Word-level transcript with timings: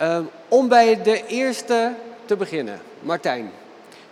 Ehm, 0.00 0.22
om 0.48 0.68
bij 0.68 1.02
de 1.02 1.26
eerste 1.26 1.92
te 2.24 2.36
beginnen, 2.36 2.80
Martijn. 3.00 3.50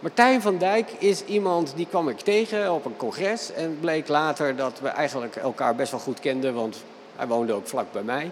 Martijn 0.01 0.43
van 0.43 0.59
Dijk 0.59 0.91
is 0.99 1.25
iemand 1.25 1.73
die 1.77 1.87
kwam 1.87 2.09
ik 2.09 2.19
tegen 2.19 2.73
op 2.73 2.85
een 2.85 2.97
congres 2.97 3.53
en 3.53 3.79
bleek 3.81 4.09
later 4.09 4.57
dat 4.57 4.81
we 4.81 4.89
eigenlijk 4.89 5.37
elkaar 5.37 5.75
best 5.75 5.91
wel 5.91 6.01
goed 6.01 6.21
kenden, 6.21 6.55
want 6.55 6.85
hij 7.17 7.27
woonde 7.27 7.53
ook 7.53 7.67
vlak 7.67 7.93
bij 7.93 8.03
mij. 8.03 8.31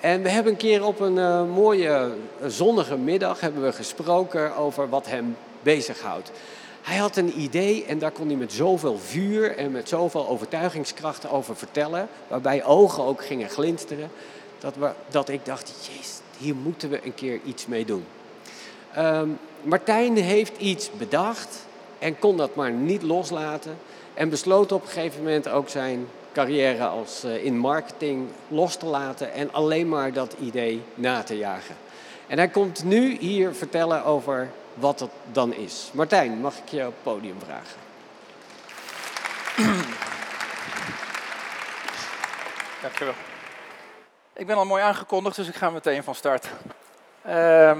En 0.00 0.22
we 0.22 0.28
hebben 0.28 0.52
een 0.52 0.58
keer 0.58 0.84
op 0.84 1.00
een 1.00 1.16
uh, 1.16 1.44
mooie 1.54 2.10
zonnige 2.46 2.96
middag 2.96 3.40
hebben 3.40 3.62
we 3.62 3.72
gesproken 3.72 4.56
over 4.56 4.88
wat 4.88 5.06
hem 5.06 5.36
bezighoudt. 5.62 6.30
Hij 6.82 6.96
had 6.96 7.16
een 7.16 7.40
idee 7.40 7.84
en 7.84 7.98
daar 7.98 8.10
kon 8.10 8.26
hij 8.26 8.36
met 8.36 8.52
zoveel 8.52 8.98
vuur 8.98 9.56
en 9.56 9.70
met 9.70 9.88
zoveel 9.88 10.28
overtuigingskrachten 10.28 11.30
over 11.30 11.56
vertellen, 11.56 12.08
waarbij 12.28 12.64
ogen 12.64 13.04
ook 13.04 13.24
gingen 13.24 13.48
glinsteren, 13.48 14.10
dat, 14.58 14.74
dat 15.08 15.28
ik 15.28 15.44
dacht, 15.44 15.72
jezus, 15.86 16.22
hier 16.38 16.54
moeten 16.54 16.90
we 16.90 17.04
een 17.04 17.14
keer 17.14 17.40
iets 17.44 17.66
mee 17.66 17.84
doen. 17.84 18.04
Um, 18.98 19.38
Martijn 19.62 20.16
heeft 20.16 20.56
iets 20.58 20.90
bedacht 20.90 21.66
en 21.98 22.18
kon 22.18 22.36
dat 22.36 22.54
maar 22.54 22.70
niet 22.70 23.02
loslaten 23.02 23.78
en 24.14 24.28
besloot 24.28 24.72
op 24.72 24.82
een 24.82 24.88
gegeven 24.88 25.22
moment 25.22 25.48
ook 25.48 25.68
zijn 25.68 26.06
carrière 26.32 26.86
als 26.86 27.24
uh, 27.24 27.44
in 27.44 27.58
marketing 27.58 28.28
los 28.48 28.76
te 28.76 28.86
laten 28.86 29.32
en 29.32 29.52
alleen 29.52 29.88
maar 29.88 30.12
dat 30.12 30.34
idee 30.40 30.82
na 30.94 31.22
te 31.22 31.36
jagen. 31.38 31.76
En 32.26 32.38
hij 32.38 32.48
komt 32.48 32.84
nu 32.84 33.16
hier 33.20 33.54
vertellen 33.54 34.04
over 34.04 34.50
wat 34.74 35.00
het 35.00 35.10
dan 35.32 35.54
is. 35.54 35.90
Martijn, 35.92 36.40
mag 36.40 36.58
ik 36.58 36.68
je 36.68 36.86
op 36.86 36.94
het 36.94 37.02
podium 37.02 37.36
vragen? 37.44 37.82
Dankjewel. 42.82 43.14
Ik 44.36 44.46
ben 44.46 44.56
al 44.56 44.64
mooi 44.64 44.82
aangekondigd, 44.82 45.36
dus 45.36 45.48
ik 45.48 45.54
ga 45.54 45.70
meteen 45.70 46.02
van 46.02 46.14
start. 46.14 46.48
Uh, 47.26 47.78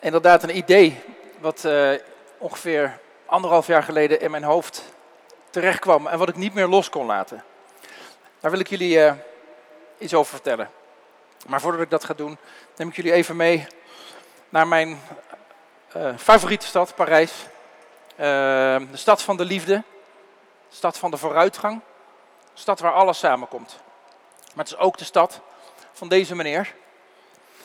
inderdaad 0.00 0.42
een 0.42 0.56
idee 0.56 1.02
wat 1.38 1.64
uh, 1.64 1.90
ongeveer 2.38 2.98
anderhalf 3.26 3.66
jaar 3.66 3.82
geleden 3.82 4.20
in 4.20 4.30
mijn 4.30 4.42
hoofd 4.42 4.82
terechtkwam 5.50 6.06
en 6.06 6.18
wat 6.18 6.28
ik 6.28 6.36
niet 6.36 6.54
meer 6.54 6.66
los 6.66 6.88
kon 6.88 7.06
laten. 7.06 7.44
Daar 8.40 8.50
wil 8.50 8.60
ik 8.60 8.68
jullie 8.68 8.98
uh, 8.98 9.12
iets 9.98 10.14
over 10.14 10.32
vertellen. 10.32 10.70
Maar 11.46 11.60
voordat 11.60 11.80
ik 11.80 11.90
dat 11.90 12.04
ga 12.04 12.14
doen, 12.14 12.38
neem 12.76 12.88
ik 12.88 12.96
jullie 12.96 13.12
even 13.12 13.36
mee 13.36 13.66
naar 14.48 14.68
mijn 14.68 15.00
uh, 15.96 16.16
favoriete 16.16 16.66
stad, 16.66 16.94
Parijs. 16.94 17.32
de 18.16 18.86
stad 18.92 19.22
van 19.22 19.36
de 19.36 19.44
liefde, 19.44 19.82
de 20.68 20.76
stad 20.76 20.98
van 20.98 21.10
de 21.10 21.16
vooruitgang, 21.16 21.80
de 22.54 22.60
stad 22.60 22.80
waar 22.80 22.92
alles 22.92 23.18
samenkomt. 23.18 23.80
Maar 24.54 24.64
het 24.64 24.74
is 24.74 24.80
ook 24.80 24.98
de 24.98 25.04
stad 25.04 25.40
van 25.92 26.08
deze 26.08 26.34
meneer, 26.34 26.74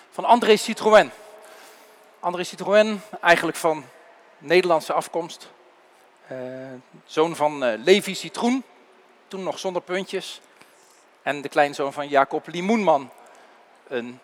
van 0.09 0.25
André 0.25 0.55
Citroën. 0.55 1.11
André 2.19 2.43
Citroën, 2.43 3.01
eigenlijk 3.21 3.57
van 3.57 3.85
Nederlandse 4.37 4.93
afkomst. 4.93 5.49
Uh, 6.31 6.37
zoon 7.05 7.35
van 7.35 7.63
uh, 7.63 7.73
Levi 7.77 8.15
Citroen, 8.15 8.63
toen 9.27 9.43
nog 9.43 9.59
zonder 9.59 9.81
puntjes. 9.81 10.41
En 11.21 11.41
de 11.41 11.49
kleinzoon 11.49 11.93
van 11.93 12.07
Jacob 12.07 12.47
Limoenman, 12.47 13.09
een 13.87 14.19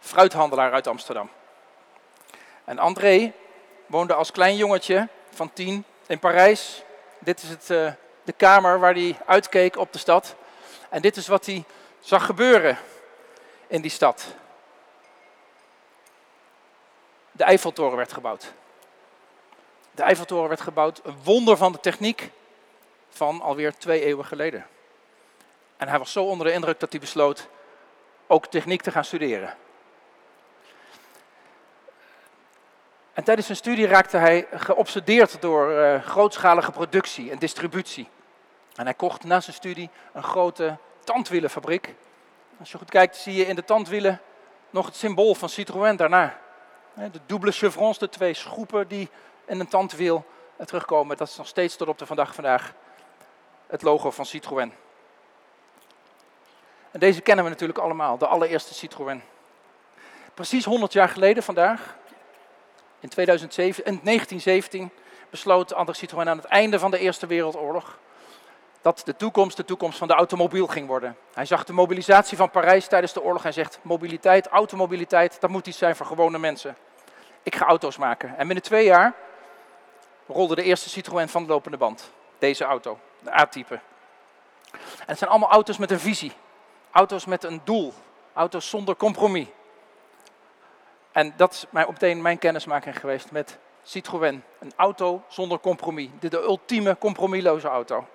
fruithandelaar 0.00 0.72
uit 0.72 0.86
Amsterdam. 0.86 1.28
En 2.64 2.78
André 2.78 3.32
woonde 3.86 4.14
als 4.14 4.30
klein 4.30 4.56
jongetje 4.56 5.08
van 5.34 5.52
tien 5.52 5.84
in 6.06 6.18
Parijs. 6.18 6.82
Dit 7.18 7.42
is 7.42 7.48
het, 7.48 7.70
uh, 7.70 7.92
de 8.22 8.32
kamer 8.32 8.78
waar 8.78 8.94
hij 8.94 9.18
uitkeek 9.26 9.76
op 9.76 9.92
de 9.92 9.98
stad. 9.98 10.34
En 10.88 11.02
dit 11.02 11.16
is 11.16 11.26
wat 11.26 11.46
hij 11.46 11.64
zag 12.00 12.26
gebeuren 12.26 12.78
in 13.66 13.80
die 13.80 13.90
stad. 13.90 14.34
De 17.32 17.44
Eiffeltoren 17.44 17.96
werd 17.96 18.12
gebouwd. 18.12 18.52
De 19.90 20.02
Eiffeltoren 20.02 20.48
werd 20.48 20.60
gebouwd, 20.60 21.00
een 21.04 21.16
wonder 21.24 21.56
van 21.56 21.72
de 21.72 21.80
techniek 21.80 22.30
van 23.08 23.40
alweer 23.40 23.76
twee 23.76 24.04
eeuwen 24.04 24.24
geleden. 24.24 24.66
En 25.76 25.88
hij 25.88 25.98
was 25.98 26.12
zo 26.12 26.24
onder 26.24 26.46
de 26.46 26.52
indruk 26.52 26.80
dat 26.80 26.90
hij 26.90 27.00
besloot 27.00 27.48
ook 28.26 28.46
techniek 28.46 28.82
te 28.82 28.90
gaan 28.90 29.04
studeren. 29.04 29.56
En 33.12 33.24
tijdens 33.24 33.46
zijn 33.46 33.58
studie 33.58 33.86
raakte 33.86 34.16
hij 34.16 34.46
geobsedeerd 34.54 35.40
door 35.40 35.70
uh, 35.70 36.02
grootschalige 36.02 36.70
productie 36.70 37.30
en 37.30 37.38
distributie. 37.38 38.08
En 38.74 38.84
hij 38.84 38.94
kocht 38.94 39.24
na 39.24 39.40
zijn 39.40 39.56
studie 39.56 39.90
een 40.12 40.22
grote 40.22 40.76
tandwielenfabriek. 41.10 41.94
Als 42.58 42.70
je 42.72 42.78
goed 42.78 42.90
kijkt, 42.90 43.16
zie 43.16 43.34
je 43.34 43.46
in 43.46 43.54
de 43.54 43.64
tandwielen 43.64 44.20
nog 44.70 44.86
het 44.86 44.96
symbool 44.96 45.34
van 45.34 45.48
Citroën 45.48 45.96
daarna. 45.96 46.38
De 46.94 47.20
double 47.26 47.52
chevrons, 47.52 47.98
de 47.98 48.08
twee 48.08 48.34
schroepen 48.34 48.88
die 48.88 49.08
in 49.46 49.60
een 49.60 49.68
tandwiel 49.68 50.24
terugkomen, 50.66 51.16
dat 51.16 51.28
is 51.28 51.36
nog 51.36 51.46
steeds 51.46 51.76
tot 51.76 51.88
op 51.88 51.98
de 51.98 52.06
vandaag 52.06 52.34
vandaag 52.34 52.74
het 53.66 53.82
logo 53.82 54.10
van 54.10 54.26
Citroën. 54.26 54.72
En 56.90 57.00
deze 57.00 57.20
kennen 57.20 57.44
we 57.44 57.50
natuurlijk 57.50 57.78
allemaal, 57.78 58.18
de 58.18 58.26
allereerste 58.26 58.74
Citroën. 58.74 59.22
Precies 60.34 60.64
100 60.64 60.92
jaar 60.92 61.08
geleden 61.08 61.42
vandaag, 61.42 61.96
in, 63.00 63.08
2007, 63.08 63.84
in 63.84 64.00
1917, 64.02 64.90
besloot 65.30 65.74
André 65.74 65.94
Citroën 65.94 66.28
aan 66.28 66.36
het 66.36 66.46
einde 66.46 66.78
van 66.78 66.90
de 66.90 66.98
Eerste 66.98 67.26
Wereldoorlog 67.26 67.98
dat 68.80 69.02
de 69.04 69.16
toekomst 69.16 69.56
de 69.56 69.64
toekomst 69.64 69.98
van 69.98 70.08
de 70.08 70.14
automobiel 70.14 70.66
ging 70.66 70.86
worden. 70.86 71.16
Hij 71.34 71.44
zag 71.44 71.64
de 71.64 71.72
mobilisatie 71.72 72.36
van 72.36 72.50
Parijs 72.50 72.86
tijdens 72.86 73.12
de 73.12 73.22
oorlog 73.22 73.44
en 73.44 73.52
zegt: 73.52 73.78
mobiliteit, 73.82 74.46
automobiliteit, 74.46 75.40
dat 75.40 75.50
moet 75.50 75.66
iets 75.66 75.78
zijn 75.78 75.96
voor 75.96 76.06
gewone 76.06 76.38
mensen. 76.38 76.76
Ik 77.42 77.54
ga 77.54 77.66
auto's 77.66 77.96
maken. 77.96 78.28
En 78.36 78.46
binnen 78.46 78.64
twee 78.64 78.84
jaar 78.84 79.14
rolde 80.26 80.54
de 80.54 80.62
eerste 80.62 80.88
Citroën 80.88 81.28
van 81.28 81.42
de 81.42 81.48
lopende 81.48 81.76
band. 81.76 82.10
Deze 82.38 82.64
auto, 82.64 82.98
de 83.18 83.32
A-type. 83.32 83.80
En 84.72 85.06
het 85.06 85.18
zijn 85.18 85.30
allemaal 85.30 85.50
auto's 85.50 85.78
met 85.78 85.90
een 85.90 86.00
visie. 86.00 86.32
Auto's 86.90 87.24
met 87.24 87.44
een 87.44 87.60
doel. 87.64 87.92
Auto's 88.32 88.68
zonder 88.68 88.96
compromis. 88.96 89.46
En 91.12 91.32
dat 91.36 91.52
is 91.52 91.66
mijn, 91.70 91.86
meteen 91.88 92.22
mijn 92.22 92.38
kennismaking 92.38 93.00
geweest 93.00 93.30
met 93.30 93.58
Citroën. 93.82 94.42
Een 94.58 94.72
auto 94.76 95.22
zonder 95.28 95.60
compromis. 95.60 96.08
De, 96.20 96.28
de 96.28 96.42
ultieme 96.42 96.98
compromisloze 96.98 97.68
auto 97.68 98.06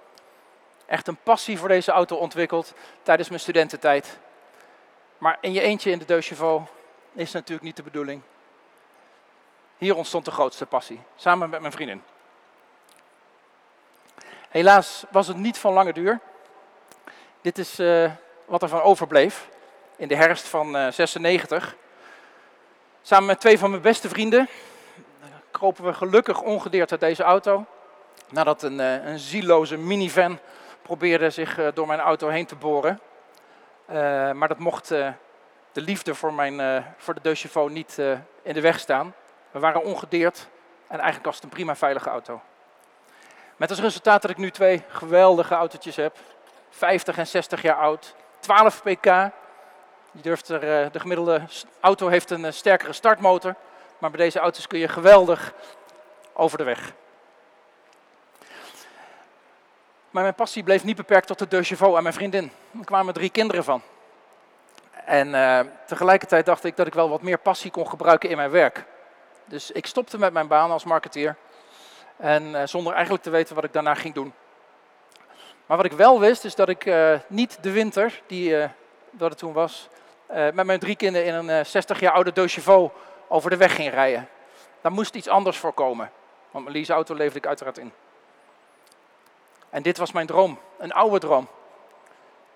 echt 0.85 1.07
een 1.07 1.18
passie 1.23 1.57
voor 1.57 1.68
deze 1.68 1.91
auto 1.91 2.16
ontwikkeld 2.16 2.73
tijdens 3.03 3.29
mijn 3.29 3.41
studententijd. 3.41 4.18
Maar 5.18 5.38
in 5.41 5.53
je 5.53 5.62
eentje 5.62 5.91
in 5.91 6.00
de 6.00 6.06
Deux 6.06 6.31
is 7.13 7.31
natuurlijk 7.31 7.62
niet 7.62 7.75
de 7.75 7.84
bedoeling. 7.84 8.22
Hier 9.78 9.95
ontstond 9.95 10.25
de 10.25 10.31
grootste 10.31 10.66
passie, 10.66 11.01
samen 11.16 11.50
met 11.50 11.59
mijn 11.59 11.74
vriendin. 11.74 12.03
Helaas 14.50 15.03
was 15.12 15.28
het 15.28 15.38
niet 15.38 15.57
van 15.57 15.74
lange 15.74 15.94
duur. 15.94 16.19
Dit 17.41 17.57
is 17.57 17.79
uh, 17.79 18.12
wat 18.45 18.62
er 18.62 18.69
van 18.69 18.81
overbleef 18.81 19.50
in 19.95 20.07
de 20.07 20.16
herfst 20.16 20.47
van 20.47 20.75
uh, 20.75 20.91
96. 20.91 21.75
Samen 23.01 23.25
met 23.25 23.40
twee 23.40 23.59
van 23.59 23.69
mijn 23.69 23.81
beste 23.81 24.09
vrienden 24.09 24.50
kropen 25.57 25.84
we 25.84 25.94
gelukkig 25.94 26.41
ongedeerd 26.41 26.91
uit 26.91 27.00
deze 27.00 27.24
auto. 27.24 27.66
Nadat 28.29 28.63
een, 28.63 28.79
uh, 28.79 29.06
een 29.06 29.19
zieloze 29.19 29.78
minivan 29.78 30.40
probeerde 30.85 31.29
zich 31.29 31.57
eh, 31.57 31.68
door 31.73 31.88
mijn 31.88 32.00
auto 32.00 32.28
heen 32.28 32.46
te 32.46 32.56
boren. 32.56 33.00
Eh, 33.85 33.96
maar 34.31 34.47
dat 34.47 34.59
mocht 34.59 34.91
eh, 34.91 35.09
de 35.72 35.81
liefde 35.81 36.16
voor, 36.16 36.34
mijn, 36.34 36.85
voor 36.97 37.13
de 37.13 37.22
Deux 37.22 37.47
niet 37.69 37.97
in 38.44 38.53
de 38.53 38.62
weg 38.62 38.79
staan. 38.79 39.13
We 39.51 39.59
waren 39.59 39.84
ongedeerd 39.84 40.47
en 40.88 40.95
eigenlijk 40.95 41.25
was 41.25 41.35
het 41.35 41.44
een 41.44 41.50
prima 41.50 41.75
veilige 41.75 42.09
auto. 42.09 42.41
Met 43.56 43.69
als 43.69 43.79
resultaat 43.79 44.22
dat 44.22 44.31
ik 44.31 44.38
nu 44.38 44.51
twee 44.51 44.84
geweldige 44.88 45.56
autootjes 45.56 45.95
heb. 45.95 46.18
50 46.69 47.18
en 47.18 47.28
60 47.28 47.62
jaar 47.62 47.75
oud, 47.75 48.16
12 48.40 48.81
pk. 48.81 49.06
Je 50.12 50.22
durft 50.22 50.50
er, 50.50 50.91
de 50.91 51.00
gemiddelde 51.00 51.41
auto 51.79 52.07
heeft 52.07 52.29
een 52.29 52.53
sterkere 52.53 52.94
startmotor. 52.94 53.56
Maar 53.98 54.12
bij 54.12 54.19
deze 54.19 54.39
auto's 54.39 54.68
kun 54.68 54.80
je 54.80 54.88
geweldig 54.88 55.54
over 56.33 56.57
de 56.57 56.63
weg. 56.63 56.94
Maar 60.15 60.23
mijn 60.23 60.35
passie 60.35 60.63
bleef 60.63 60.83
niet 60.83 60.95
beperkt 60.95 61.27
tot 61.27 61.39
de 61.39 61.47
deux 61.47 61.67
chevaux 61.67 61.97
en 61.97 62.03
mijn 62.03 62.15
vriendin. 62.15 62.51
Er 62.79 62.85
kwamen 62.85 63.13
drie 63.13 63.29
kinderen 63.29 63.63
van. 63.63 63.81
En 65.06 65.27
uh, 65.27 65.59
tegelijkertijd 65.85 66.45
dacht 66.45 66.63
ik 66.63 66.75
dat 66.75 66.88
ik 66.88 66.94
wel 66.94 67.09
wat 67.09 67.21
meer 67.21 67.38
passie 67.38 67.71
kon 67.71 67.89
gebruiken 67.89 68.29
in 68.29 68.38
mijn 68.38 68.50
werk. 68.50 68.85
Dus 69.45 69.71
ik 69.71 69.85
stopte 69.85 70.17
met 70.17 70.33
mijn 70.33 70.47
baan 70.47 70.71
als 70.71 70.83
marketeer. 70.83 71.35
En 72.17 72.44
uh, 72.44 72.62
zonder 72.65 72.94
eigenlijk 72.94 73.23
te 73.23 73.29
weten 73.29 73.56
wat 73.56 73.63
ik 73.63 73.73
daarna 73.73 73.94
ging 73.94 74.13
doen. 74.13 74.33
Maar 75.65 75.77
wat 75.77 75.85
ik 75.85 75.91
wel 75.91 76.19
wist, 76.19 76.45
is 76.45 76.56
dat 76.56 76.69
ik 76.69 76.85
uh, 76.85 77.19
niet 77.27 77.57
de 77.61 77.71
winter, 77.71 78.21
die 78.27 78.69
dat 79.11 79.29
het 79.29 79.38
toen 79.38 79.53
was, 79.53 79.89
met 80.27 80.65
mijn 80.65 80.79
drie 80.79 80.95
kinderen 80.95 81.27
in 81.27 81.50
een 81.50 81.65
60 81.65 82.00
jaar 82.00 82.13
oude 82.13 82.31
deux 82.31 82.53
chevaux 82.53 82.94
over 83.27 83.50
de 83.50 83.57
weg 83.57 83.75
ging 83.75 83.89
rijden. 83.89 84.29
Daar 84.81 84.91
moest 84.91 85.15
iets 85.15 85.27
anders 85.27 85.57
voor 85.57 85.73
komen. 85.73 86.11
Want 86.51 86.63
mijn 86.63 86.75
leaseauto 86.75 87.15
leefde 87.15 87.38
ik 87.38 87.47
uiteraard 87.47 87.77
in. 87.77 87.94
En 89.75 89.81
dit 89.81 89.98
was 89.98 90.12
mijn 90.12 90.27
droom, 90.27 90.60
een 90.77 90.92
oude 90.92 91.19
droom. 91.19 91.48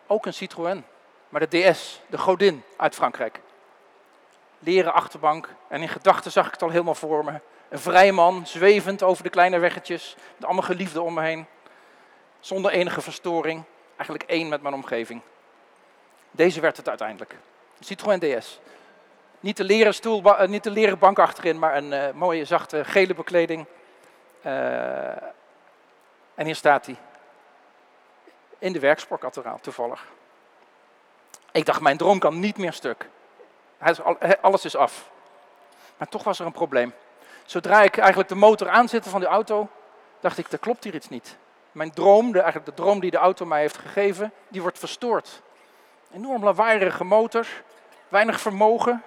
Ook 0.07 0.25
een 0.25 0.33
Citroën, 0.33 0.83
maar 1.29 1.49
de 1.49 1.69
DS, 1.71 2.01
de 2.07 2.17
godin 2.17 2.63
uit 2.77 2.95
Frankrijk. 2.95 3.41
leren 4.59 4.93
achterbank. 4.93 5.49
En 5.67 5.81
in 5.81 5.89
gedachten 5.89 6.31
zag 6.31 6.45
ik 6.45 6.51
het 6.51 6.61
al 6.61 6.69
helemaal 6.69 6.95
voor 6.95 7.25
me. 7.25 7.39
Een 7.69 7.79
vrij 7.79 8.11
man, 8.11 8.47
zwevend 8.47 9.03
over 9.03 9.23
de 9.23 9.29
kleine 9.29 9.59
weggetjes, 9.59 10.15
met 10.35 10.45
allemaal 10.45 10.63
geliefden 10.63 11.03
om 11.03 11.13
me 11.13 11.21
heen. 11.21 11.45
Zonder 12.39 12.71
enige 12.71 13.01
verstoring, 13.01 13.63
eigenlijk 13.95 14.29
één 14.29 14.49
met 14.49 14.61
mijn 14.61 14.73
omgeving. 14.73 15.21
Deze 16.31 16.61
werd 16.61 16.77
het 16.77 16.89
uiteindelijk. 16.89 17.35
Citroën 17.79 18.19
DS. 18.19 18.59
Niet 19.39 19.57
de 19.57 19.63
leren, 19.63 19.93
stoel, 19.93 20.21
uh, 20.25 20.47
niet 20.47 20.63
de 20.63 20.71
leren 20.71 20.99
bank 20.99 21.19
achterin, 21.19 21.59
maar 21.59 21.77
een 21.77 21.91
uh, 21.91 22.11
mooie 22.13 22.45
zachte 22.45 22.85
gele 22.85 23.13
bekleding. 23.13 23.65
Uh, 24.45 24.51
en 26.35 26.45
hier 26.45 26.55
staat 26.55 26.85
hij. 26.85 26.97
In 28.59 28.73
de 28.73 28.79
werksportkateraal, 28.79 29.59
toevallig. 29.61 30.05
Ik 31.51 31.65
dacht, 31.65 31.81
mijn 31.81 31.97
droom 31.97 32.19
kan 32.19 32.39
niet 32.39 32.57
meer 32.57 32.73
stuk. 32.73 33.09
Alles 34.41 34.65
is 34.65 34.75
af. 34.75 35.09
Maar 35.97 36.07
toch 36.07 36.23
was 36.23 36.39
er 36.39 36.45
een 36.45 36.51
probleem. 36.51 36.93
Zodra 37.45 37.81
ik 37.81 37.97
eigenlijk 37.97 38.29
de 38.29 38.35
motor 38.35 38.69
aanzette 38.69 39.09
van 39.09 39.19
de 39.19 39.25
auto, 39.25 39.67
dacht 40.19 40.37
ik, 40.37 40.51
er 40.51 40.57
klopt 40.57 40.83
hier 40.83 40.95
iets 40.95 41.09
niet. 41.09 41.37
Mijn 41.71 41.93
droom, 41.93 42.31
de, 42.31 42.39
eigenlijk 42.39 42.75
de 42.75 42.81
droom 42.81 42.99
die 42.99 43.11
de 43.11 43.17
auto 43.17 43.45
mij 43.45 43.59
heeft 43.59 43.77
gegeven, 43.77 44.33
die 44.47 44.61
wordt 44.61 44.79
verstoord. 44.79 45.41
Enorm 46.13 46.43
lawaaierige 46.43 47.03
motor, 47.03 47.47
weinig 48.07 48.41
vermogen. 48.41 49.03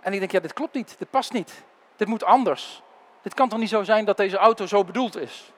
En 0.00 0.12
ik 0.12 0.18
denk, 0.18 0.32
ja, 0.32 0.40
dit 0.40 0.52
klopt 0.52 0.74
niet, 0.74 0.94
dit 0.98 1.10
past 1.10 1.32
niet. 1.32 1.62
Dit 1.96 2.08
moet 2.08 2.24
anders. 2.24 2.82
Dit 3.22 3.34
kan 3.34 3.48
toch 3.48 3.58
niet 3.58 3.68
zo 3.68 3.82
zijn 3.82 4.04
dat 4.04 4.16
deze 4.16 4.36
auto 4.36 4.66
zo 4.66 4.84
bedoeld 4.84 5.16
is? 5.16 5.52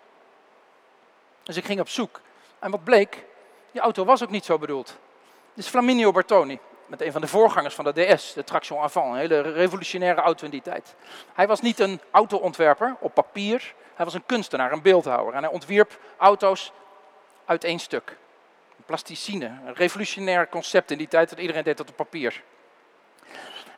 Dus 1.47 1.57
ik 1.57 1.65
ging 1.65 1.81
op 1.81 1.89
zoek. 1.89 2.21
En 2.59 2.71
wat 2.71 2.85
bleek? 2.85 3.25
Die 3.73 3.81
auto 3.81 4.05
was 4.05 4.23
ook 4.23 4.31
niet 4.31 4.45
zo 4.45 4.59
bedoeld. 4.59 4.97
Is 5.55 5.69
Flaminio 5.69 6.13
Bertoni, 6.13 6.59
met 6.87 7.01
een 7.01 7.13
van 7.13 7.21
de 7.21 7.27
voorgangers 7.27 7.75
van 7.75 7.85
de 7.85 8.15
DS, 8.15 8.33
de 8.33 8.45
Traction 8.45 8.81
Avant, 8.81 9.13
een 9.13 9.19
hele 9.19 9.41
revolutionaire 9.41 10.21
auto 10.21 10.45
in 10.45 10.51
die 10.51 10.63
tijd. 10.63 10.95
Hij 11.35 11.47
was 11.47 11.61
niet 11.61 11.79
een 11.79 12.01
autoontwerper 12.11 12.97
op 13.01 13.15
papier, 13.15 13.75
hij 13.95 14.05
was 14.05 14.15
een 14.15 14.27
kunstenaar, 14.27 14.73
een 14.73 14.83
beeldhouwer. 14.83 15.35
En 15.35 15.43
hij 15.43 15.53
ontwierp 15.53 15.99
auto's 16.17 16.73
uit 17.45 17.65
één 17.65 17.79
stuk. 17.79 18.17
Plasticine, 18.87 19.47
een 19.47 19.75
revolutionair 19.75 20.49
concept 20.49 20.91
in 20.91 20.99
die 20.99 21.09
tijd 21.09 21.29
dat 21.29 21.39
iedereen 21.39 21.65
deed 21.65 21.77
dat 21.77 21.89
op 21.89 21.97
papier. 21.97 22.43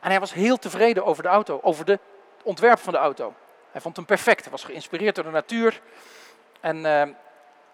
En 0.01 0.09
hij 0.09 0.19
was 0.19 0.33
heel 0.33 0.57
tevreden 0.57 1.05
over 1.05 1.23
de 1.23 1.29
auto, 1.29 1.59
over 1.63 1.85
het 1.85 1.99
ontwerp 2.43 2.79
van 2.79 2.93
de 2.93 2.99
auto. 2.99 3.33
Hij 3.71 3.81
vond 3.81 3.95
hem 3.95 4.05
perfect, 4.05 4.41
hij 4.41 4.51
was 4.51 4.63
geïnspireerd 4.63 5.15
door 5.15 5.23
de 5.23 5.29
natuur. 5.29 5.81
En 6.59 6.77
uh, 6.77 7.03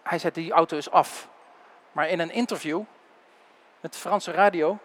hij 0.08 0.20
zei, 0.20 0.34
die 0.34 0.52
auto 0.52 0.78
is 0.78 0.92
af. 0.92 1.28
Maar 1.92 2.10
in 2.10 2.20
een 2.20 2.32
interview 2.32 2.82
met 3.80 3.94
de 3.94 4.00
Franse 4.00 4.32
radio 4.32 4.78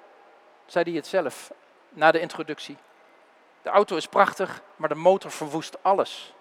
zei 0.66 0.84
hij 0.84 0.94
het 0.94 1.06
zelf, 1.06 1.52
na 1.88 2.10
de 2.10 2.20
introductie. 2.20 2.76
De 3.62 3.70
auto 3.70 3.96
is 3.96 4.06
prachtig, 4.06 4.62
maar 4.76 4.88
de 4.88 4.94
motor 4.94 5.30
verwoest 5.30 5.82
alles. 5.82 6.34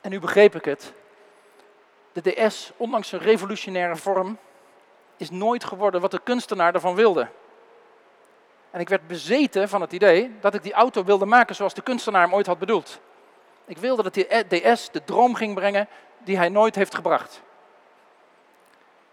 En 0.00 0.10
nu 0.10 0.20
begreep 0.20 0.54
ik 0.54 0.64
het. 0.64 0.92
De 2.12 2.20
DS, 2.20 2.72
ondanks 2.76 3.08
zijn 3.08 3.22
revolutionaire 3.22 3.96
vorm, 3.96 4.38
is 5.16 5.30
nooit 5.30 5.64
geworden 5.64 6.00
wat 6.00 6.10
de 6.10 6.20
kunstenaar 6.22 6.74
ervan 6.74 6.94
wilde. 6.94 7.28
En 8.70 8.80
ik 8.80 8.88
werd 8.88 9.06
bezeten 9.06 9.68
van 9.68 9.80
het 9.80 9.92
idee 9.92 10.38
dat 10.40 10.54
ik 10.54 10.62
die 10.62 10.72
auto 10.72 11.04
wilde 11.04 11.26
maken 11.26 11.54
zoals 11.54 11.74
de 11.74 11.82
kunstenaar 11.82 12.22
hem 12.22 12.34
ooit 12.34 12.46
had 12.46 12.58
bedoeld. 12.58 13.00
Ik 13.64 13.78
wilde 13.78 14.02
dat 14.02 14.14
die 14.14 14.26
DS 14.48 14.90
de 14.90 15.04
droom 15.04 15.34
ging 15.34 15.54
brengen 15.54 15.88
die 16.18 16.36
hij 16.36 16.48
nooit 16.48 16.74
heeft 16.74 16.94
gebracht. 16.94 17.42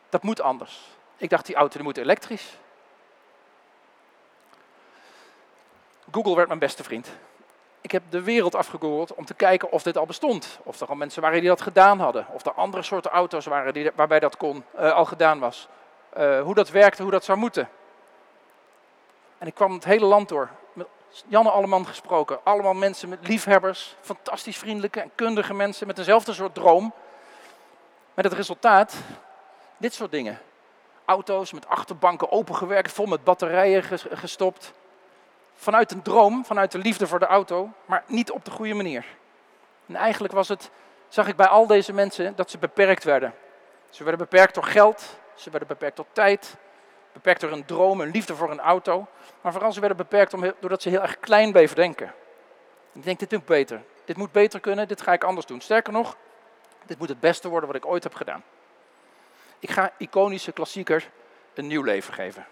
Dat 0.10 0.24
moet 0.24 0.42
anders. 0.42 0.88
Ik 1.18 1.30
dacht, 1.30 1.46
die 1.46 1.56
auto 1.56 1.74
die 1.74 1.84
moet 1.84 1.98
elektrisch. 1.98 2.58
Google 6.12 6.36
werd 6.36 6.48
mijn 6.48 6.60
beste 6.60 6.84
vriend. 6.84 7.10
Ik 7.82 7.92
heb 7.92 8.04
de 8.10 8.22
wereld 8.22 8.56
afgegoogeld 8.56 9.14
om 9.14 9.26
te 9.26 9.34
kijken 9.34 9.72
of 9.72 9.84
dit 9.84 9.98
al 9.98 10.06
bestond. 10.06 10.60
Of 10.64 10.80
er 10.80 10.88
al 10.88 10.96
mensen 10.96 11.22
waren 11.22 11.40
die 11.40 11.50
dat 11.50 11.62
gedaan 11.62 12.00
hadden. 12.00 12.26
Of 12.32 12.46
er 12.46 12.52
andere 12.52 12.84
soorten 12.84 13.12
auto's 13.12 13.46
waren 13.46 13.74
die, 13.74 13.92
waarbij 13.96 14.20
dat 14.20 14.38
kon, 14.38 14.64
uh, 14.80 14.92
al 14.92 15.06
gedaan 15.06 15.40
was. 15.40 15.68
Uh, 16.18 16.42
hoe 16.42 16.56
dat 16.56 16.70
werkte, 16.70 17.02
hoe 17.02 17.12
dat 17.12 17.24
zou 17.24 17.38
moeten. 17.38 17.70
En 19.38 19.48
ik 19.48 19.54
kwam 19.54 19.74
het 19.74 19.84
hele 19.84 20.06
land 20.06 20.30
door. 20.30 20.50
Janne 21.28 21.52
Alleman 21.52 21.86
gesproken. 21.86 22.40
Allemaal 22.44 22.74
mensen 22.74 23.10
met 23.10 23.28
liefhebbers. 23.28 23.96
Fantastisch 24.02 24.58
vriendelijke 24.58 25.02
en 25.02 25.12
kundige 25.16 25.54
mensen 25.54 25.88
met 25.88 25.96
dezelfde 25.96 26.34
soort 26.34 26.56
droom. 26.56 26.94
Met 28.14 28.26
het 28.26 28.34
resultaat, 28.34 28.96
dit 29.78 29.94
soort 29.94 30.12
dingen. 30.12 30.40
Auto's 31.06 31.54
met 31.54 31.68
achterbanken 31.68 32.32
opengewerkt, 32.32 32.92
vol 32.92 33.06
met 33.06 33.24
batterijen 33.24 33.84
gestopt. 34.12 34.74
Vanuit 35.54 35.92
een 35.92 36.02
droom, 36.02 36.46
vanuit 36.46 36.72
de 36.72 36.78
liefde 36.78 37.08
voor 37.08 37.20
de 37.20 37.26
auto, 37.26 37.70
maar 37.86 38.04
niet 38.08 38.32
op 38.32 38.46
de 38.46 38.52
goede 38.52 38.74
manier. 38.74 39.06
En 39.86 39.96
eigenlijk 39.96 40.34
was 40.34 40.48
het, 40.48 40.70
zag 41.08 41.28
ik 41.28 41.36
bij 41.36 41.48
al 41.48 41.68
deze 41.68 41.94
mensen 41.94 42.36
dat 42.36 42.50
ze 42.52 42.58
beperkt 42.58 43.04
werden. 43.04 43.34
Ze 43.90 44.04
werden 44.04 44.28
beperkt 44.30 44.54
door 44.54 44.64
geld, 44.64 45.18
ze 45.36 45.50
werden 45.50 45.68
beperkt 45.68 45.96
door 45.96 46.06
tijd, 46.12 46.56
beperkt 47.20 47.42
door 47.42 47.52
een 47.52 47.66
droom, 47.66 48.02
een 48.02 48.12
liefde 48.12 48.36
voor 48.36 48.52
een 48.52 48.60
auto. 48.60 49.08
Maar 49.42 49.52
vooral 49.52 49.72
ze 49.72 49.80
werden 49.80 49.98
beperkt 49.98 50.36
doordat 50.60 50.82
ze 50.82 50.90
heel 50.90 51.02
erg 51.02 51.20
klein 51.20 51.52
bleven 51.52 51.76
denken. 51.76 52.14
ik 52.94 53.04
denk, 53.04 53.20
dit 53.20 53.32
moet 53.32 53.46
beter. 53.46 53.82
Dit 54.06 54.18
moet 54.18 54.32
beter 54.32 54.60
kunnen, 54.60 54.88
dit 54.88 55.02
ga 55.02 55.14
ik 55.14 55.24
anders 55.24 55.46
doen. 55.46 55.62
Sterker 55.62 55.94
nog, 55.94 56.18
dit 56.86 56.98
moet 56.98 57.10
het 57.10 57.20
beste 57.20 57.50
worden 57.50 57.68
wat 57.68 57.78
ik 57.78 57.86
ooit 57.86 58.04
heb 58.04 58.14
gedaan. 58.14 58.44
Ik 59.60 59.72
ga 59.72 59.92
iconische 59.98 60.52
klassieker 60.52 61.10
een 61.54 61.68
nieuw 61.68 61.84
leven 61.84 62.14
geven. 62.14 62.46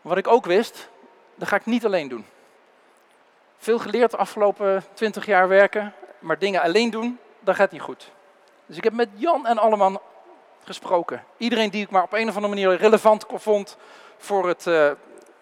Wat 0.00 0.16
ik 0.16 0.28
ook 0.28 0.44
wist, 0.44 0.88
dat 1.34 1.48
ga 1.48 1.56
ik 1.56 1.66
niet 1.66 1.84
alleen 1.84 2.08
doen. 2.08 2.26
Veel 3.58 3.78
geleerd 3.78 4.10
de 4.10 4.16
afgelopen 4.16 4.84
twintig 4.92 5.26
jaar 5.26 5.48
werken, 5.48 5.94
maar 6.18 6.38
dingen 6.38 6.62
alleen 6.62 6.90
doen, 6.90 7.18
dat 7.40 7.54
gaat 7.54 7.70
niet 7.70 7.80
goed. 7.80 8.10
Dus 8.66 8.76
ik 8.76 8.84
heb 8.84 8.92
met 8.92 9.08
Jan 9.14 9.46
en 9.46 9.58
Alleman 9.58 10.00
gesproken. 10.70 11.24
Iedereen 11.36 11.70
die 11.70 11.82
ik 11.82 11.90
maar 11.90 12.02
op 12.02 12.12
een 12.12 12.28
of 12.28 12.34
andere 12.34 12.54
manier 12.54 12.76
relevant 12.76 13.26
vond 13.28 13.76
voor 14.18 14.48
het, 14.48 14.66
uh, 14.66 14.90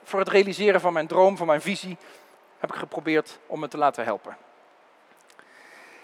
voor 0.03 0.19
het 0.19 0.29
realiseren 0.29 0.81
van 0.81 0.93
mijn 0.93 1.07
droom, 1.07 1.37
van 1.37 1.47
mijn 1.47 1.61
visie, 1.61 1.97
heb 2.59 2.71
ik 2.73 2.79
geprobeerd 2.79 3.39
om 3.47 3.61
me 3.61 3.69
te 3.69 3.79
laten 3.79 4.05
helpen. 4.05 4.37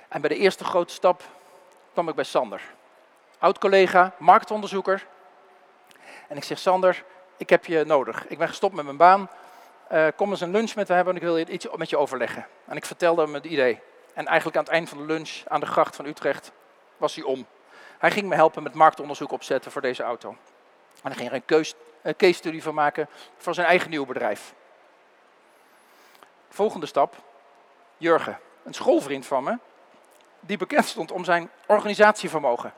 En 0.09 0.21
bij 0.21 0.31
de 0.31 0.37
eerste 0.37 0.65
grote 0.65 0.93
stap 0.93 1.23
kwam 1.93 2.09
ik 2.09 2.15
bij 2.15 2.25
Sander 2.25 2.61
oud-collega, 3.45 4.13
marktonderzoeker. 4.19 5.07
En 6.29 6.37
ik 6.37 6.45
zeg, 6.45 6.59
Sander, 6.59 7.05
ik 7.37 7.51
heb 7.51 7.65
je 7.65 7.85
nodig. 7.85 8.27
Ik 8.29 8.39
ben 8.39 8.49
gestopt 8.49 8.75
met 8.75 8.85
mijn 8.85 8.97
baan. 8.97 9.31
Uh, 9.93 10.07
kom 10.17 10.31
eens 10.31 10.41
een 10.41 10.51
lunch 10.51 10.75
met 10.75 10.89
me 10.89 10.95
hebben 10.95 11.15
en 11.15 11.21
ik 11.21 11.27
wil 11.27 11.39
iets 11.39 11.67
met 11.77 11.91
je 11.91 11.99
overleggen. 11.99 12.47
En 12.67 12.77
ik 12.77 12.85
vertelde 12.85 13.23
hem 13.23 13.35
het 13.35 13.45
idee. 13.45 13.81
En 14.15 14.27
eigenlijk 14.27 14.57
aan 14.57 14.63
het 14.63 14.73
eind 14.73 14.89
van 14.89 14.99
de 14.99 15.05
lunch 15.05 15.43
aan 15.49 15.61
de 15.61 15.67
gracht 15.67 15.97
van 15.97 16.07
Utrecht 16.07 16.53
was 16.97 17.15
hij 17.15 17.25
om. 17.25 17.47
Hij 18.05 18.13
ging 18.13 18.29
me 18.29 18.35
helpen 18.35 18.63
met 18.63 18.75
marktonderzoek 18.75 19.33
opzetten 19.33 19.73
voor 19.73 19.83
deze 19.83 20.03
auto. 20.03 20.29
En 21.03 21.11
hij 21.11 21.15
ging 21.15 21.29
er 21.29 21.35
een 21.35 21.45
keus, 21.45 21.75
case 22.17 22.33
study 22.33 22.61
van 22.61 22.75
maken 22.75 23.09
voor 23.37 23.55
zijn 23.55 23.67
eigen 23.67 23.91
nieuw 23.91 24.07
bedrijf. 24.07 24.55
Volgende 26.49 26.87
stap, 26.87 27.15
Jurgen, 27.97 28.39
een 28.65 28.75
schoolvriend 28.75 29.27
van 29.27 29.45
me, 29.45 29.59
die 30.41 30.57
bekend 30.57 30.85
stond 30.85 31.13
om 31.13 31.25
zijn 31.25 31.51
organisatievermogen. 31.67 32.73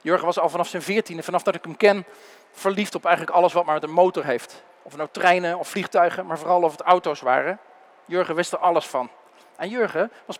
Jurgen 0.00 0.26
was 0.26 0.38
al 0.38 0.48
vanaf 0.48 0.68
zijn 0.68 0.82
veertiende, 0.82 1.22
vanaf 1.22 1.42
dat 1.42 1.54
ik 1.54 1.64
hem 1.64 1.76
ken, 1.76 2.04
verliefd 2.52 2.94
op 2.94 3.04
eigenlijk 3.04 3.36
alles 3.36 3.52
wat 3.52 3.64
maar 3.64 3.74
met 3.74 3.82
een 3.82 3.90
motor 3.90 4.24
heeft. 4.24 4.62
Of 4.82 4.96
nou 4.96 5.08
treinen 5.12 5.58
of 5.58 5.68
vliegtuigen, 5.68 6.26
maar 6.26 6.38
vooral 6.38 6.62
of 6.62 6.72
het 6.72 6.80
auto's 6.80 7.20
waren. 7.20 7.58
Jurgen 8.04 8.34
wist 8.34 8.52
er 8.52 8.58
alles 8.58 8.86
van. 8.86 9.10
En 9.60 9.68
Jurgen 9.68 10.12
was 10.24 10.38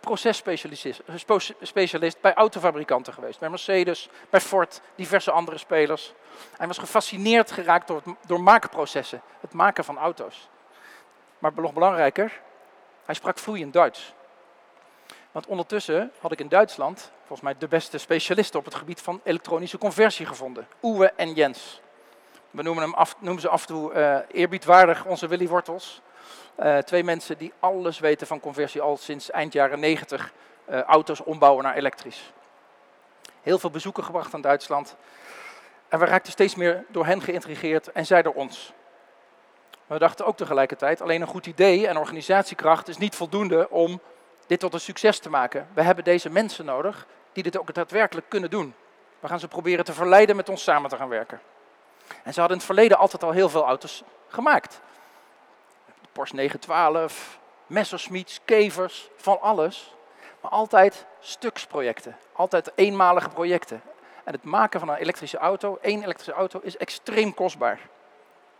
processpecialist 1.25 2.21
bij 2.21 2.33
autofabrikanten 2.33 3.13
geweest. 3.13 3.39
Bij 3.39 3.49
Mercedes, 3.49 4.09
bij 4.29 4.41
Ford, 4.41 4.81
diverse 4.95 5.31
andere 5.31 5.57
spelers. 5.57 6.13
Hij 6.57 6.67
was 6.67 6.77
gefascineerd 6.77 7.51
geraakt 7.51 7.87
door, 7.87 8.01
het, 8.03 8.15
door 8.27 8.41
maakprocessen, 8.41 9.21
het 9.39 9.53
maken 9.53 9.83
van 9.83 9.97
auto's. 9.97 10.49
Maar 11.39 11.51
nog 11.55 11.73
belangrijker, 11.73 12.41
hij 13.05 13.15
sprak 13.15 13.37
vloeiend 13.37 13.73
Duits. 13.73 14.13
Want 15.31 15.47
ondertussen 15.47 16.11
had 16.19 16.31
ik 16.31 16.39
in 16.39 16.49
Duitsland 16.49 17.11
volgens 17.17 17.41
mij 17.41 17.55
de 17.57 17.67
beste 17.67 17.97
specialisten 17.97 18.59
op 18.59 18.65
het 18.65 18.75
gebied 18.75 19.01
van 19.01 19.21
elektronische 19.23 19.77
conversie 19.77 20.25
gevonden. 20.25 20.67
Uwe 20.81 21.13
en 21.15 21.33
Jens. 21.33 21.81
We 22.51 22.61
noemen, 22.61 22.83
hem 22.83 23.07
noemen 23.19 23.41
ze 23.41 23.49
af 23.49 23.61
en 23.61 23.67
toe 23.67 23.93
uh, 23.93 24.17
eerbiedwaardig 24.31 25.05
onze 25.05 25.27
Willy 25.27 25.47
Wortels. 25.47 26.01
Uh, 26.59 26.77
twee 26.77 27.03
mensen 27.03 27.37
die 27.37 27.53
alles 27.59 27.99
weten 27.99 28.27
van 28.27 28.39
conversie 28.39 28.81
al 28.81 28.97
sinds 28.97 29.31
eind 29.31 29.53
jaren 29.53 29.79
90 29.79 30.31
uh, 30.69 30.79
eh, 30.79 30.85
auto's 30.85 31.23
ombouwen 31.23 31.63
naar 31.63 31.75
elektrisch. 31.75 32.33
Heel 33.41 33.59
veel 33.59 33.69
bezoeken 33.69 34.03
gebracht 34.03 34.33
aan 34.33 34.41
Duitsland. 34.41 34.95
En 35.87 35.99
we 35.99 36.05
raakten 36.05 36.31
steeds 36.31 36.55
meer 36.55 36.85
door 36.87 37.05
hen 37.05 37.21
geïntrigeerd 37.21 37.91
en 37.91 38.05
zij 38.05 38.21
door 38.21 38.33
ons. 38.33 38.73
We 39.85 39.99
dachten 39.99 40.25
ook 40.25 40.37
tegelijkertijd, 40.37 41.01
alleen 41.01 41.21
een 41.21 41.27
goed 41.27 41.45
idee 41.45 41.87
en 41.87 41.97
organisatiekracht 41.97 42.87
is 42.87 42.97
niet 42.97 43.15
voldoende 43.15 43.69
om 43.69 44.01
dit 44.47 44.59
tot 44.59 44.73
een 44.73 44.79
succes 44.79 45.19
te 45.19 45.29
maken. 45.29 45.67
We 45.73 45.81
hebben 45.81 46.03
deze 46.03 46.29
mensen 46.29 46.65
nodig 46.65 47.07
die 47.33 47.43
dit 47.43 47.57
ook 47.57 47.73
daadwerkelijk 47.73 48.29
kunnen 48.29 48.49
doen. 48.49 48.73
We 49.19 49.27
gaan 49.27 49.39
ze 49.39 49.47
proberen 49.47 49.85
te 49.85 49.93
verleiden 49.93 50.35
met 50.35 50.49
ons 50.49 50.63
samen 50.63 50.89
te 50.89 50.95
gaan 50.95 51.09
werken. 51.09 51.41
En 52.23 52.33
ze 52.33 52.39
hadden 52.39 52.57
in 52.57 52.63
het 52.63 52.75
verleden 52.75 52.97
altijd 52.97 53.23
al 53.23 53.31
heel 53.31 53.49
veel 53.49 53.65
auto's 53.65 54.03
gemaakt. 54.27 54.81
Porsche 56.11 56.35
912, 56.35 57.39
Messerschmitts, 57.67 58.39
Kevers, 58.45 59.09
van 59.15 59.41
alles. 59.41 59.95
Maar 60.41 60.51
altijd 60.51 61.05
stuksprojecten, 61.19 62.17
altijd 62.33 62.71
eenmalige 62.75 63.29
projecten. 63.29 63.81
En 64.23 64.33
het 64.33 64.43
maken 64.43 64.79
van 64.79 64.89
een 64.89 64.95
elektrische 64.95 65.37
auto, 65.37 65.77
één 65.81 66.03
elektrische 66.03 66.33
auto, 66.33 66.59
is 66.63 66.77
extreem 66.77 67.33
kostbaar. 67.33 67.79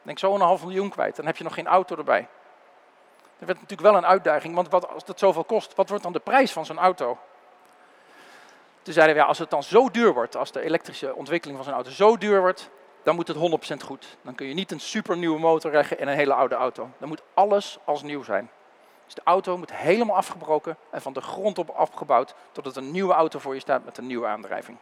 Denk 0.02 0.20
zo 0.20 0.36
een 0.36 0.42
half 0.42 0.62
miljoen 0.62 0.90
kwijt, 0.90 1.16
dan 1.16 1.26
heb 1.26 1.38
je 1.38 1.44
nog 1.44 1.54
geen 1.54 1.68
auto 1.68 1.96
erbij. 1.96 2.28
Dat 3.38 3.48
werd 3.48 3.62
natuurlijk 3.62 3.90
wel 3.90 3.98
een 3.98 4.06
uitdaging, 4.06 4.56
want 4.56 4.70
wat, 4.70 4.90
als 4.90 5.06
dat 5.06 5.20
zoveel 5.20 5.44
kost, 5.44 5.76
wat 5.76 5.90
wordt 5.90 6.04
dan 6.04 6.14
de 6.14 6.20
prijs 6.20 6.52
van 6.52 6.66
zo'n 6.66 6.80
auto? 6.80 7.18
Toen 8.82 8.94
zeiden 8.94 9.16
we, 9.16 9.22
ja, 9.22 9.28
als 9.28 9.40
het 9.40 9.50
dan 9.50 9.64
zo 9.64 9.90
duur 9.90 10.14
wordt, 10.14 10.36
als 10.36 10.52
de 10.52 10.62
elektrische 10.62 11.16
ontwikkeling 11.16 11.58
van 11.58 11.68
zo'n 11.68 11.76
auto 11.76 11.92
zo 11.92 12.18
duur 12.18 12.40
wordt, 12.40 12.70
dan 13.04 13.16
moet 13.16 13.28
het 13.28 13.38
100% 13.82 13.86
goed. 13.86 14.18
Dan 14.22 14.36
kun 14.36 14.48
je 14.48 14.54
niet 14.54 14.72
een 14.72 14.80
supernieuwe 14.80 15.40
motor 15.40 15.72
leggen 15.72 16.00
in 16.00 16.08
een 16.08 16.16
hele 16.16 16.34
oude 16.34 16.56
auto. 16.56 16.90
Dan 16.98 17.08
moet 17.08 17.22
alles 17.34 17.78
als 17.86 18.04
nieuw 18.04 18.24
zijn. 18.24 18.50
Dus 19.06 19.14
de 19.14 19.22
auto 19.24 19.58
moet 19.58 19.74
helemaal 19.74 20.16
afgebroken 20.16 20.78
en 20.90 21.02
van 21.02 21.14
de 21.14 21.22
grond 21.22 21.58
op 21.58 21.70
afgebouwd, 21.70 22.34
totdat 22.52 22.76
een 22.76 22.92
nieuwe 22.92 23.14
auto 23.14 23.40
voor 23.40 23.54
je 23.54 23.60
staat 23.60 23.86
met 23.86 23.98
een 23.98 24.08
nieuwe 24.08 24.28
aandrijving. 24.28 24.78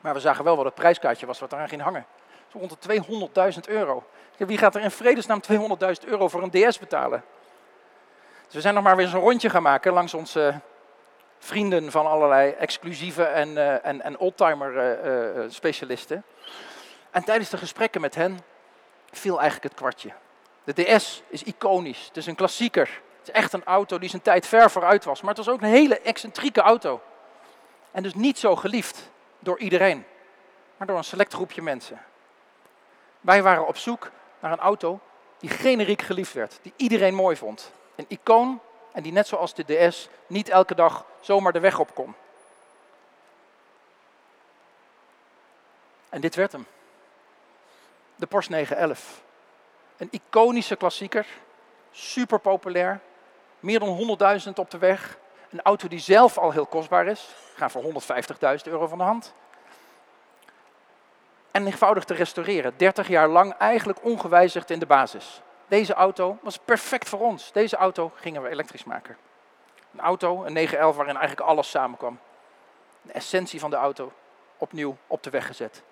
Maar 0.00 0.14
we 0.14 0.20
zagen 0.20 0.44
wel 0.44 0.56
wat 0.56 0.64
het 0.64 0.74
prijskaartje 0.74 1.26
was 1.26 1.38
wat 1.38 1.52
eraan 1.52 1.68
ging 1.68 1.82
hangen. 1.82 2.06
Zo 2.52 2.58
rond 2.58 2.82
de 2.82 3.02
200.000 3.54 3.60
euro. 3.68 4.04
Wie 4.36 4.58
gaat 4.58 4.74
er 4.74 4.82
in 4.82 4.90
vredesnaam 4.90 5.40
200.000 5.52 6.08
euro 6.08 6.28
voor 6.28 6.42
een 6.42 6.50
DS 6.50 6.78
betalen? 6.78 7.24
Dus 8.44 8.54
we 8.54 8.60
zijn 8.60 8.74
nog 8.74 8.82
maar 8.82 8.96
weer 8.96 9.06
zo'n 9.06 9.20
rondje 9.20 9.50
gaan 9.50 9.62
maken 9.62 9.92
langs 9.92 10.14
onze 10.14 10.60
vrienden 11.38 11.90
van 11.90 12.06
allerlei 12.06 12.50
exclusieve 12.50 13.22
en, 13.22 13.48
uh, 13.48 13.86
en, 13.86 14.02
en 14.02 14.18
oldtimer 14.18 14.72
uh, 14.72 15.36
uh, 15.36 15.44
specialisten. 15.48 16.24
En 17.10 17.24
tijdens 17.24 17.50
de 17.50 17.56
gesprekken 17.56 18.00
met 18.00 18.14
hen 18.14 18.40
viel 19.10 19.40
eigenlijk 19.40 19.70
het 19.70 19.74
kwartje. 19.74 20.12
De 20.64 20.72
DS 20.72 21.22
is 21.28 21.42
iconisch, 21.42 22.06
het 22.06 22.16
is 22.16 22.26
een 22.26 22.34
klassieker. 22.34 23.00
Het 23.18 23.28
is 23.28 23.42
echt 23.42 23.52
een 23.52 23.64
auto 23.64 23.98
die 23.98 24.08
zijn 24.08 24.22
tijd 24.22 24.46
ver 24.46 24.70
vooruit 24.70 25.04
was. 25.04 25.20
Maar 25.20 25.34
het 25.34 25.44
was 25.44 25.54
ook 25.54 25.60
een 25.60 25.68
hele 25.68 26.00
excentrieke 26.00 26.60
auto. 26.60 27.00
En 27.90 28.02
dus 28.02 28.14
niet 28.14 28.38
zo 28.38 28.56
geliefd 28.56 29.10
door 29.38 29.58
iedereen, 29.58 30.04
maar 30.76 30.86
door 30.86 30.96
een 30.96 31.04
select 31.04 31.32
groepje 31.32 31.62
mensen. 31.62 32.02
Wij 33.20 33.42
waren 33.42 33.66
op 33.66 33.76
zoek 33.76 34.10
naar 34.40 34.52
een 34.52 34.58
auto 34.58 35.00
die 35.38 35.50
generiek 35.50 36.02
geliefd 36.02 36.32
werd, 36.32 36.58
die 36.62 36.72
iedereen 36.76 37.14
mooi 37.14 37.36
vond. 37.36 37.72
Een 37.96 38.06
icoon 38.08 38.60
en 38.92 39.02
die 39.02 39.12
net 39.12 39.26
zoals 39.26 39.54
de 39.54 39.88
DS 39.88 40.08
niet 40.26 40.48
elke 40.48 40.74
dag 40.74 41.04
zomaar 41.20 41.52
de 41.52 41.60
weg 41.60 41.78
op 41.78 41.94
kon. 41.94 42.14
En 46.08 46.20
dit 46.20 46.34
werd 46.34 46.52
hem. 46.52 46.66
De 48.18 48.26
Porsche 48.26 48.52
911. 48.52 49.22
Een 49.96 50.08
iconische 50.10 50.76
klassieker, 50.76 51.26
super 51.90 52.38
populair, 52.38 53.00
meer 53.60 53.78
dan 53.78 54.18
100.000 54.46 54.52
op 54.54 54.70
de 54.70 54.78
weg. 54.78 55.18
Een 55.50 55.62
auto 55.62 55.88
die 55.88 55.98
zelf 55.98 56.38
al 56.38 56.50
heel 56.50 56.66
kostbaar 56.66 57.06
is, 57.06 57.34
gaat 57.54 57.72
voor 57.72 57.82
150.000 57.82 57.90
euro 58.64 58.86
van 58.86 58.98
de 58.98 59.04
hand. 59.04 59.34
En 61.50 61.66
eenvoudig 61.66 62.04
te 62.04 62.14
restaureren, 62.14 62.74
30 62.76 63.08
jaar 63.08 63.28
lang 63.28 63.52
eigenlijk 63.52 64.04
ongewijzigd 64.04 64.70
in 64.70 64.78
de 64.78 64.86
basis. 64.86 65.42
Deze 65.68 65.94
auto 65.94 66.38
was 66.42 66.58
perfect 66.58 67.08
voor 67.08 67.20
ons. 67.20 67.52
Deze 67.52 67.76
auto 67.76 68.12
gingen 68.14 68.42
we 68.42 68.48
elektrisch 68.48 68.84
maken. 68.84 69.16
Een 69.92 70.00
auto, 70.00 70.44
een 70.44 70.52
911, 70.52 70.96
waarin 70.96 71.16
eigenlijk 71.16 71.48
alles 71.48 71.70
samenkwam. 71.70 72.18
De 73.02 73.12
essentie 73.12 73.60
van 73.60 73.70
de 73.70 73.76
auto 73.76 74.12
opnieuw 74.56 74.96
op 75.06 75.22
de 75.22 75.30
weg 75.30 75.46
gezet. 75.46 75.82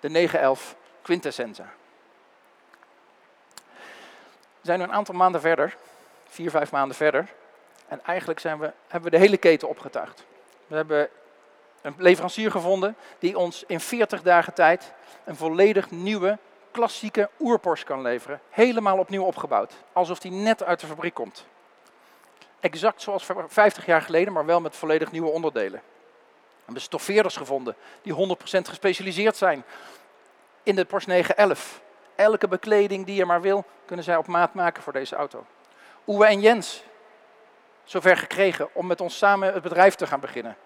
De 0.00 0.08
911 0.08 0.76
Quintessenza. 1.02 1.72
We 4.60 4.66
zijn 4.66 4.78
nu 4.78 4.84
een 4.84 4.92
aantal 4.92 5.14
maanden 5.14 5.40
verder, 5.40 5.76
vier, 6.28 6.50
vijf 6.50 6.72
maanden 6.72 6.96
verder. 6.96 7.28
En 7.88 8.04
eigenlijk 8.04 8.40
zijn 8.40 8.58
we, 8.58 8.72
hebben 8.88 9.10
we 9.10 9.16
de 9.16 9.22
hele 9.22 9.36
keten 9.36 9.68
opgetuigd. 9.68 10.24
We 10.66 10.76
hebben 10.76 11.08
een 11.82 11.94
leverancier 11.98 12.50
gevonden 12.50 12.96
die 13.18 13.38
ons 13.38 13.64
in 13.66 13.80
40 13.80 14.22
dagen 14.22 14.54
tijd 14.54 14.92
een 15.24 15.36
volledig 15.36 15.90
nieuwe 15.90 16.38
klassieke 16.70 17.30
oerporsche 17.38 17.86
kan 17.86 18.02
leveren. 18.02 18.40
Helemaal 18.50 18.98
opnieuw 18.98 19.24
opgebouwd. 19.24 19.72
Alsof 19.92 20.18
die 20.18 20.30
net 20.30 20.62
uit 20.62 20.80
de 20.80 20.86
fabriek 20.86 21.14
komt. 21.14 21.44
Exact 22.60 23.02
zoals 23.02 23.26
50 23.46 23.86
jaar 23.86 24.02
geleden, 24.02 24.32
maar 24.32 24.46
wel 24.46 24.60
met 24.60 24.76
volledig 24.76 25.10
nieuwe 25.10 25.30
onderdelen. 25.30 25.82
We 26.50 26.64
hebben 26.64 26.82
stoffeerders 26.82 27.36
gevonden 27.36 27.76
die 28.02 28.14
100% 28.14 28.16
gespecialiseerd 28.68 29.36
zijn 29.36 29.64
in 30.62 30.74
de 30.74 30.84
Porsche 30.84 31.10
911. 31.10 31.80
Elke 32.14 32.48
bekleding 32.48 33.06
die 33.06 33.14
je 33.14 33.24
maar 33.24 33.40
wil, 33.40 33.64
kunnen 33.84 34.04
zij 34.04 34.16
op 34.16 34.26
maat 34.26 34.54
maken 34.54 34.82
voor 34.82 34.92
deze 34.92 35.16
auto. 35.16 35.46
Oewe 36.06 36.26
en 36.26 36.40
Jens, 36.40 36.84
zover 37.84 38.16
gekregen 38.16 38.74
om 38.74 38.86
met 38.86 39.00
ons 39.00 39.18
samen 39.18 39.52
het 39.52 39.62
bedrijf 39.62 39.94
te 39.94 40.06
gaan 40.06 40.20
beginnen. 40.20 40.56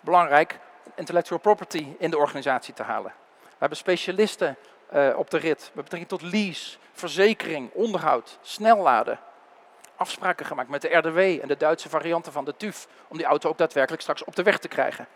Belangrijk, 0.00 0.58
intellectual 0.94 1.40
property 1.40 1.94
in 1.98 2.10
de 2.10 2.18
organisatie 2.18 2.74
te 2.74 2.82
halen. 2.82 3.12
We 3.42 3.56
hebben 3.58 3.78
specialisten 3.78 4.56
uh, 4.94 5.18
op 5.18 5.30
de 5.30 5.38
rit 5.38 5.70
met 5.74 5.84
betrekking 5.84 6.20
tot 6.20 6.32
lease, 6.32 6.78
verzekering, 6.92 7.70
onderhoud, 7.72 8.38
snelladen. 8.42 9.18
Afspraken 9.96 10.46
gemaakt 10.46 10.68
met 10.68 10.82
de 10.82 10.96
RDW 10.96 11.18
en 11.18 11.48
de 11.48 11.56
Duitse 11.56 11.88
varianten 11.88 12.32
van 12.32 12.44
de 12.44 12.56
TUF 12.56 12.88
om 13.08 13.16
die 13.16 13.26
auto 13.26 13.48
ook 13.48 13.58
daadwerkelijk 13.58 14.02
straks 14.02 14.24
op 14.24 14.36
de 14.36 14.42
weg 14.42 14.58
te 14.58 14.68
krijgen. 14.68 15.06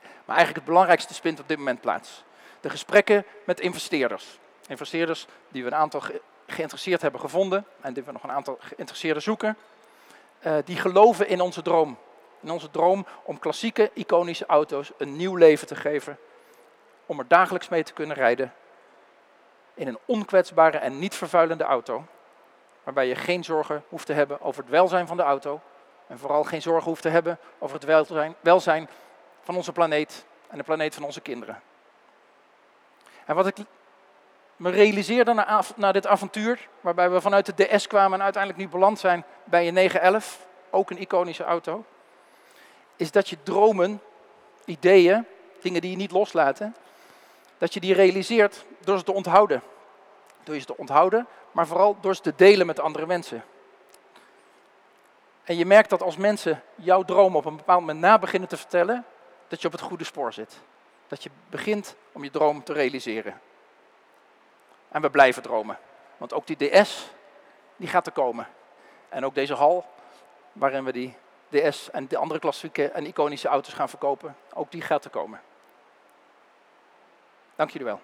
Maar 0.00 0.36
eigenlijk 0.36 0.56
het 0.56 0.64
belangrijkste 0.64 1.14
spint 1.14 1.40
op 1.40 1.48
dit 1.48 1.58
moment 1.58 1.80
plaats. 1.80 2.24
De 2.64 2.70
gesprekken 2.70 3.24
met 3.44 3.60
investeerders. 3.60 4.38
Investeerders 4.66 5.26
die 5.48 5.62
we 5.62 5.68
een 5.68 5.74
aantal 5.74 6.02
geïnteresseerd 6.46 7.02
hebben 7.02 7.20
gevonden 7.20 7.66
en 7.80 7.92
die 7.92 8.02
we 8.02 8.12
nog 8.12 8.22
een 8.22 8.30
aantal 8.30 8.56
geïnteresseerden 8.60 9.22
zoeken. 9.22 9.56
Uh, 10.46 10.56
die 10.64 10.76
geloven 10.76 11.28
in 11.28 11.40
onze 11.40 11.62
droom. 11.62 11.98
In 12.40 12.50
onze 12.50 12.70
droom 12.70 13.06
om 13.24 13.38
klassieke, 13.38 13.90
iconische 13.94 14.46
auto's 14.46 14.92
een 14.98 15.16
nieuw 15.16 15.36
leven 15.36 15.66
te 15.66 15.74
geven 15.74 16.18
om 17.06 17.18
er 17.18 17.28
dagelijks 17.28 17.68
mee 17.68 17.82
te 17.82 17.92
kunnen 17.92 18.16
rijden 18.16 18.54
in 19.74 19.88
een 19.88 19.98
onkwetsbare 20.04 20.78
en 20.78 20.98
niet 20.98 21.14
vervuilende 21.14 21.64
auto, 21.64 22.04
waarbij 22.84 23.08
je 23.08 23.16
geen 23.16 23.44
zorgen 23.44 23.84
hoeft 23.88 24.06
te 24.06 24.12
hebben 24.12 24.40
over 24.40 24.62
het 24.62 24.70
welzijn 24.70 25.06
van 25.06 25.16
de 25.16 25.22
auto 25.22 25.60
en 26.06 26.18
vooral 26.18 26.44
geen 26.44 26.62
zorgen 26.62 26.88
hoeft 26.88 27.02
te 27.02 27.08
hebben 27.08 27.38
over 27.58 27.76
het 27.76 27.84
welzijn, 27.84 28.34
welzijn 28.40 28.88
van 29.40 29.56
onze 29.56 29.72
planeet 29.72 30.24
en 30.48 30.58
de 30.58 30.64
planeet 30.64 30.94
van 30.94 31.04
onze 31.04 31.20
kinderen. 31.20 31.62
En 33.24 33.34
wat 33.34 33.46
ik 33.46 33.56
me 34.56 34.70
realiseerde 34.70 35.32
na, 35.32 35.62
na 35.76 35.92
dit 35.92 36.06
avontuur, 36.06 36.68
waarbij 36.80 37.10
we 37.10 37.20
vanuit 37.20 37.56
de 37.56 37.66
DS 37.66 37.86
kwamen 37.86 38.18
en 38.18 38.24
uiteindelijk 38.24 38.62
nu 38.62 38.68
beland 38.68 38.98
zijn 38.98 39.24
bij 39.44 39.68
een 39.68 39.74
911, 39.74 40.46
ook 40.70 40.90
een 40.90 41.00
iconische 41.00 41.44
auto, 41.44 41.84
is 42.96 43.10
dat 43.10 43.28
je 43.28 43.42
dromen, 43.42 44.00
ideeën, 44.64 45.26
dingen 45.60 45.80
die 45.80 45.90
je 45.90 45.96
niet 45.96 46.10
loslaten, 46.10 46.76
dat 47.58 47.74
je 47.74 47.80
die 47.80 47.94
realiseert 47.94 48.64
door 48.80 48.98
ze 48.98 49.04
te 49.04 49.12
onthouden. 49.12 49.62
Door 50.42 50.58
ze 50.58 50.64
te 50.64 50.76
onthouden, 50.76 51.26
maar 51.52 51.66
vooral 51.66 51.96
door 52.00 52.14
ze 52.14 52.20
te 52.20 52.32
delen 52.36 52.66
met 52.66 52.80
andere 52.80 53.06
mensen. 53.06 53.44
En 55.44 55.56
je 55.56 55.66
merkt 55.66 55.90
dat 55.90 56.02
als 56.02 56.16
mensen 56.16 56.62
jouw 56.74 57.02
droom 57.02 57.36
op 57.36 57.44
een 57.44 57.56
bepaald 57.56 57.80
moment 57.80 58.00
na 58.00 58.18
beginnen 58.18 58.48
te 58.48 58.56
vertellen, 58.56 59.04
dat 59.48 59.60
je 59.60 59.66
op 59.66 59.72
het 59.72 59.82
goede 59.82 60.04
spoor 60.04 60.32
zit. 60.32 60.60
Dat 61.08 61.22
je 61.22 61.30
begint 61.50 61.96
om 62.12 62.24
je 62.24 62.30
droom 62.30 62.64
te 62.64 62.72
realiseren. 62.72 63.40
En 64.88 65.02
we 65.02 65.10
blijven 65.10 65.42
dromen. 65.42 65.78
Want 66.16 66.32
ook 66.32 66.46
die 66.46 66.70
DS, 66.70 67.10
die 67.76 67.88
gaat 67.88 68.06
er 68.06 68.12
komen. 68.12 68.46
En 69.08 69.24
ook 69.24 69.34
deze 69.34 69.54
hal, 69.54 69.86
waarin 70.52 70.84
we 70.84 70.92
die 70.92 71.16
DS 71.50 71.90
en 71.90 72.08
de 72.08 72.16
andere 72.16 72.40
klassieke 72.40 72.88
en 72.88 73.06
iconische 73.06 73.48
auto's 73.48 73.74
gaan 73.74 73.88
verkopen, 73.88 74.36
ook 74.54 74.70
die 74.70 74.82
gaat 74.82 75.04
er 75.04 75.10
komen. 75.10 75.40
Dank 77.56 77.70
jullie 77.70 77.86
wel. 77.86 78.00